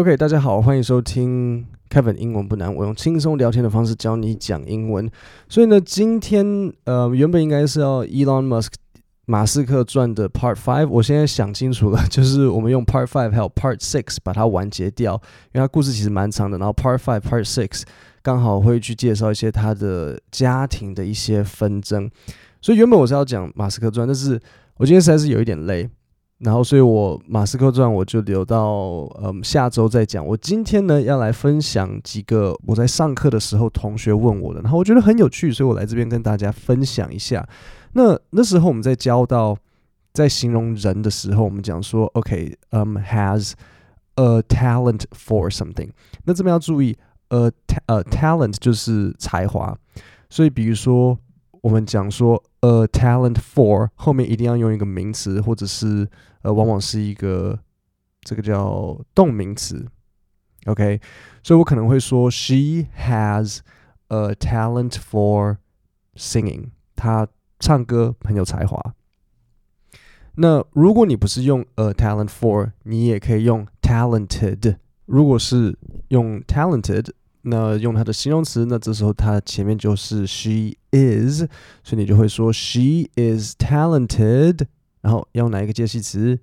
[0.00, 5.06] OK，大家好，欢迎收听 Kevin 英文不难，我用轻松聊天的方式教你讲英文。
[5.46, 8.68] 所以呢，今天呃，原本应该是要 Elon Musk
[9.26, 15.20] 马斯克传的 Part Five，我现在想清楚了， 就是我们用 Part Five 还有 Part Six 把它完结掉，
[15.52, 16.56] 因为它故事其实蛮长的。
[16.56, 17.82] 然后 Part Five、Part Six
[18.22, 22.10] 刚好会去介绍一些他的家庭的一些纷争。
[22.62, 24.40] 所以原本我是要讲马斯克传，但是
[24.78, 25.90] 我今天实在是有一点累。
[26.40, 30.26] 然后，所以我马斯克传我就留到嗯下周再讲。
[30.26, 37.46] 我今天呢要来分享几个我在上课的时候同学问我的，然后我觉得很有趣，所以我来这边跟大家分享一下。
[37.92, 39.54] 那那时候我们在教到
[40.14, 43.52] 在形容人的时候，我们讲说，OK，嗯、um，has
[44.14, 45.90] a talent for something。
[46.24, 46.96] 那这边要注意
[47.28, 47.50] ，a
[47.86, 49.76] a talent 就是才华，
[50.30, 51.18] 所以比如说。
[51.62, 56.08] 我们讲说，a talent for 后面一定要用一个名词，或者是
[56.42, 57.58] 呃，往往是一个
[58.22, 59.86] 这个叫动名词
[60.66, 61.00] ，OK？
[61.42, 63.58] 所以我可能会说，She has
[64.08, 65.58] a talent for
[66.16, 66.70] singing。
[66.96, 68.94] 她唱歌很有才华。
[70.36, 74.76] 那如果你不是用 a talent for，你也可以用 talented。
[75.04, 77.10] 如果是用 talented。
[77.42, 81.44] 那用它的形容词，那这时候它前面就是 she is，
[81.82, 84.66] 所以你就会说 she is talented，
[85.00, 86.38] 然后要用哪一个介系词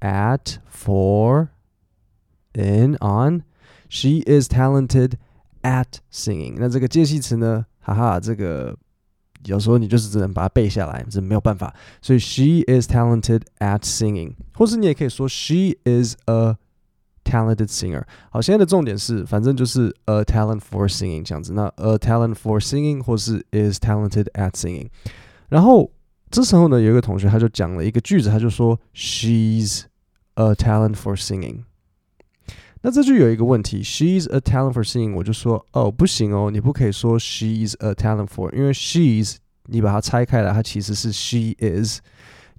[0.00, 1.48] ？at for
[2.52, 5.12] in on，she is talented
[5.62, 6.56] at singing。
[6.58, 7.66] 那这个介系词呢？
[7.80, 8.76] 哈哈，这个
[9.44, 11.74] 有时候你就是只能把它背下来，这没有办法。
[12.00, 16.56] 所以 she is talented at singing，或是你也可以说 she is a
[17.23, 21.53] Talented singer，好，现在的重点是，反正就是 a talent for singing 这样子。
[21.53, 24.87] 那 a talent for singing 或是 is talented at singing。
[25.49, 25.91] 然后
[26.31, 29.83] 这时候呢，有一个同学他就讲了一个句子，他就说 she's
[30.33, 31.65] a talent for singing。
[32.81, 39.35] 那这句有一个问题，she's a talent for singing，我就说哦，不行哦，你不可以说 she's a talent for，因为 she's
[39.65, 41.99] 你把它拆开来，它其实是 she is。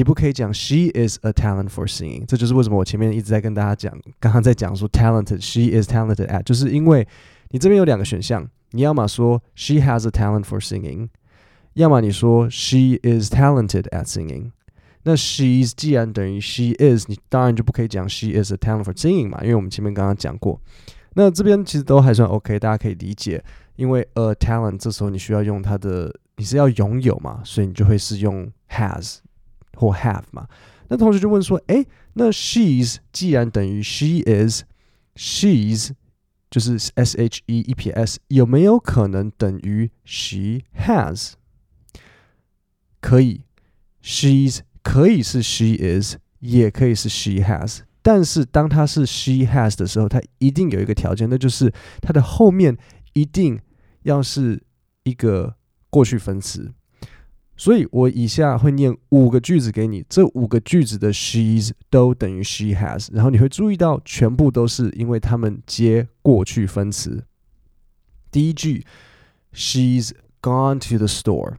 [0.00, 7.06] 你不可以讲 she is a talent for singing，这就是为什么我前面一直在跟大家讲，刚刚在讲说 talented，she is talented at，就是因为
[7.50, 11.10] 你这边有两个选项，你要么说 she has a talent for singing，
[11.74, 14.52] 要么你说 she is talented at singing。
[15.02, 20.58] 那 she's 既然等于 she is，你当然就不可以讲 she is a talent for singing 嘛，因为我们前面刚刚讲过。
[21.12, 23.44] 那这边其实都还算 OK，大家可以理解，
[23.76, 29.18] 因为 a talent 这时候你需要用它的，你是要拥有嘛，所以你就会是用 has。
[29.74, 30.48] 或 have 嘛，
[30.88, 35.90] 那同学就问说，诶，那 she's 既然等于 she is，she's
[36.50, 41.34] 就是 s h e 一撇 s，有没有可能等于 she has？
[43.00, 43.42] 可以
[44.02, 52.76] ，she's 可以是 she is，也可以是 she has，但是当它是 she has 的时候，它一定有一个条件，那就是它的后面
[53.12, 53.60] 一定
[54.02, 54.60] 要是
[55.04, 55.54] 一个
[55.88, 56.72] 过去分词。
[57.59, 67.23] 所以我以下会念五个句子给你，这五个句子的 she's 都等于 she has，然后你会注意到全部都是因为它们接过去分词。
[68.29, 68.85] 第一句，
[69.53, 70.11] she's
[70.41, 71.57] gone to the store，she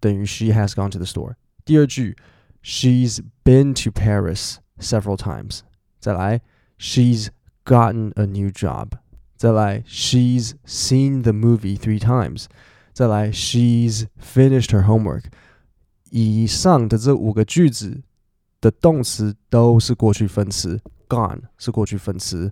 [0.00, 1.34] 等于 she has gone to the store。
[1.64, 2.16] 第二句，
[2.64, 5.60] she's been to Paris several times。
[6.00, 6.40] 再来，
[6.76, 7.28] she's
[7.64, 8.88] gotten a new job。
[9.36, 12.46] 再来，she's seen the movie three times。
[12.97, 15.25] 再来，she's finished her homework。
[16.09, 18.01] 以上的这五个句子
[18.59, 22.51] 的动词都是过去分词，gone 是过去分词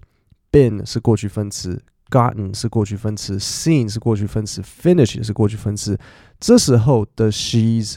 [0.52, 5.98] ，been 是过去分词，gotten 是过去分词，seen 是过去分词，finished 也是过去分词。
[6.40, 7.96] 这时候的 she's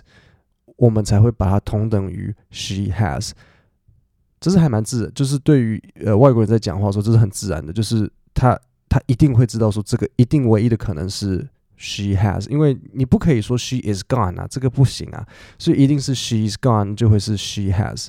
[0.77, 3.33] 我们才会把它同等于 she has。
[4.41, 8.59] 这是还蛮自然，就是对于呃外国人在讲话说，这是很自然的，就是他
[8.89, 11.47] 他一定会知道说这个一定唯一的可能是。
[11.81, 15.25] She has，因为你不可以说 she is gone 啊，这个不行啊，
[15.61, 18.09] 所以一定是 she is gone 就会是 she has。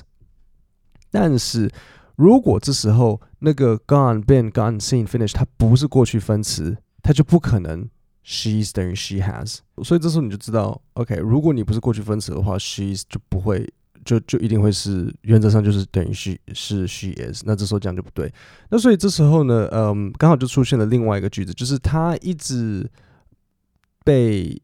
[1.08, 1.70] 但是
[2.16, 7.88] 如果这时候那个 gone、been、gone、seen、finish 它不是过去分词，它就不可能
[8.24, 9.58] she's 等于 she has。
[9.84, 13.64] 所以这时候你就知道，OK，如果你不是过去分词的话，she's 就不会，
[14.04, 17.44] 就就一定会是原则上就是等于 she 是 she is。
[17.46, 18.32] 那这时候讲就不对。
[18.68, 22.90] 那所以这时候呢，嗯，刚好就出现了另外一个句子，就是他一直。
[24.10, 24.60] 被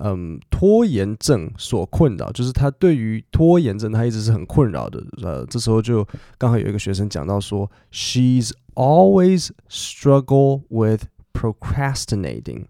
[0.00, 5.00] 嗯拖延症所困扰，就是他对于拖延症他一直是很困扰的。
[5.22, 6.04] 呃，这时候就
[6.36, 12.64] 刚好有一个学生讲到说，She's always struggle with procrastinating。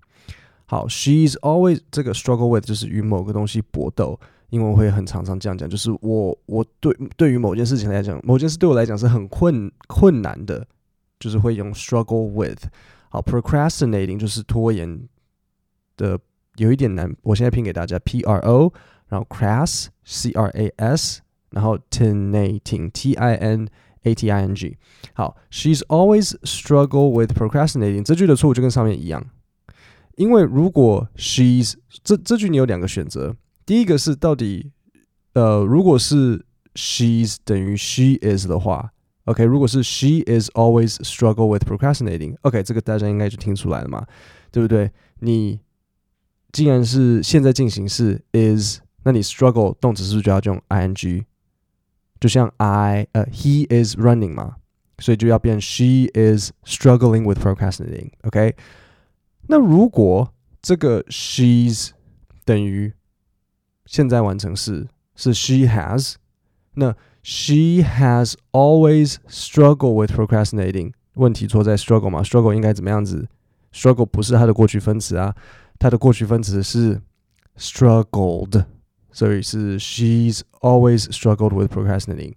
[0.67, 4.21] 好，She's always 这个 struggle with 就是与某个东西搏斗，
[4.51, 10.67] 英文会很常常这样讲，就是我我对对于某件事情来讲，某件事对我来讲是很困困难的，
[11.19, 12.65] 就是会用 struggle with。
[13.09, 15.09] 好，procrastinating 就是拖延
[15.97, 16.19] 的
[16.57, 18.73] 有一点难，我现在拼给大家 P R O，
[19.09, 23.69] 然后 crass C R A S，然后 tinating T I N
[24.03, 24.77] A T I N G。
[25.15, 29.25] 好，she's always struggle with procrastinating 这句的错误就跟上面一样，
[30.17, 33.37] 因为如果 she's 这这句你有两个选择。
[33.65, 34.73] 第一个是到底，
[35.35, 36.45] 呃，如果是
[36.75, 38.91] she's 等于 she is 的话
[39.27, 44.05] ，OK，如果是 she is always struggle with procrastinating，OK，这个大家应该就听出来了嘛，
[44.51, 44.91] 对不对？
[45.21, 45.61] 你
[46.53, 51.25] 既然是现在进行式 is，那你 struggle 动词是不是就要用 ing？
[52.21, 54.57] 就像 I，呃，he is running 嘛，
[54.99, 58.55] 所以就要变 she is struggling with procrastinating，OK？
[59.49, 61.91] 那如果这个 she's
[62.45, 62.93] 等于
[63.87, 66.15] 现在完成式是 she has，
[66.75, 70.93] 那 she has always struggled with procrastinating。
[71.15, 73.27] 问题错在 struggle 嘛？struggle 应该怎么样子
[73.73, 75.35] ？struggle 不是它的过去分词啊，
[75.82, 77.02] 它的过去分词是
[77.58, 78.66] struggled，
[79.12, 82.34] 所以是 she's always struggled with procrastinating。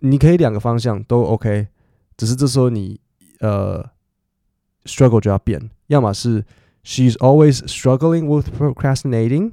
[0.00, 1.68] 你可以两个方向都 OK，
[2.16, 3.00] 只是这时候你
[3.40, 3.84] 呃
[4.84, 6.44] struggle 就要变，要么是
[6.84, 9.52] she's always struggling with procrastinating。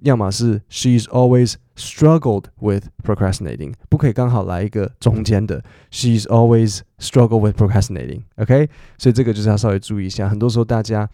[0.00, 8.68] 要么是 she's always struggled with procrastinating，不可以刚好来一个中间的 she's always struggled with procrastinating，OK？、Okay?
[8.98, 10.28] 所以这个就是要稍微注意一下。
[10.28, 11.08] 很多时候大家，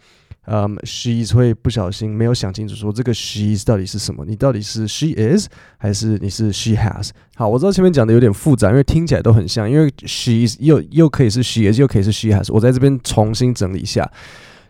[0.46, 4.24] 嗯，she's 会不小心没有想清楚，说这个 she's 到底是什么？
[4.24, 5.46] 你到底是 she is
[5.78, 7.10] 还是你是 she has？
[7.34, 12.52] 好，我知道前面讲的有点复杂，因为听起来都很像，因为 she's 又又可以是 she is，又可以是 she has。
[12.52, 14.10] 我在这边重新整理一下，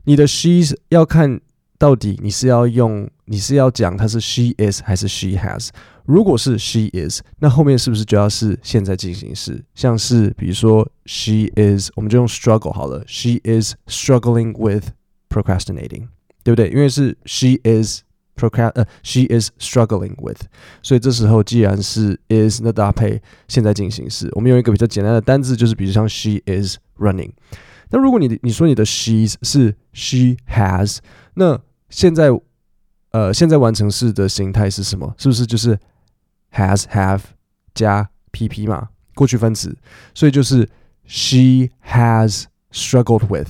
[0.04, 1.40] 你的 she's 要看。
[1.78, 5.68] 到底你是要用，你是要讲它是 she is 还是 she has？
[6.06, 9.62] 如果是 she is，那后面是不是就要是现在进行式？
[9.74, 13.04] 像是比如说 she is，我们就用 struggle 好了。
[13.06, 14.86] She is struggling with
[15.29, 16.07] procrastinating，
[16.43, 16.69] 对不对？
[16.69, 18.01] 因为是 she is
[18.35, 20.41] procrast，呃，she is struggling with，
[20.81, 27.31] 所以这时候既然是 is，那搭配现在进行式，我们用一个比较简单的单字，就是比如像 she is running。
[27.89, 30.99] 那如果你你说你的 she's 是 she has，
[31.33, 32.29] 那现在
[33.11, 35.13] 呃现在完成式的形态是什么？
[35.17, 35.77] 是不是就是
[36.53, 37.21] has have
[37.73, 38.89] 加 pp 嘛？
[39.13, 39.77] 过去分词，
[40.15, 40.67] 所以就是
[41.05, 43.49] she has struggled with，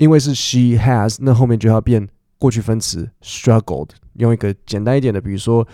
[0.00, 2.08] 因为是 she has，那后面就要变
[2.38, 3.90] 过去分词 struggled。
[4.14, 5.66] 用一个简单一点的，比如说，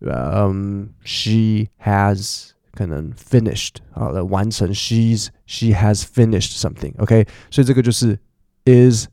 [0.00, 2.50] 嗯，she has。
[2.72, 6.94] 可能 finished 好了，完成 she's she has finished something。
[6.98, 8.16] OK，所以这个就是
[8.64, 9.08] is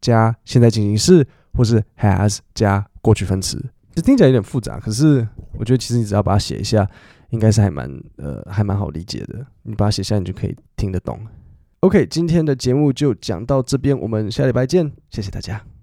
[0.00, 3.64] 加现在进行式，或是 has 加过去分词。
[3.94, 6.86] 这听起来有点复杂，可是我觉得其实你只要把它写一下，
[7.30, 9.46] 应该是还蛮呃还蛮好理解的。
[9.62, 11.18] 你把它写下，你就可以听得懂。
[11.80, 15.75] OK，今天的节目就讲到这边，我们下礼拜见，谢谢大家。